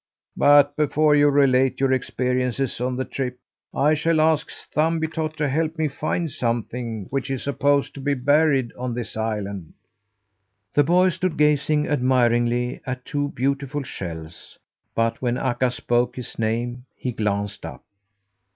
[0.35, 3.37] "But before you relate your experiences on the trip,
[3.71, 8.73] I shall ask Thumbietot to help me find something which is supposed to be buried
[8.79, 9.73] on this island."
[10.73, 14.57] The boy stood gazing admiringly at two beautiful shells,
[14.95, 17.83] but when Akka spoke his name, he glanced up.